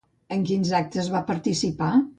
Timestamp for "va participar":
1.17-1.95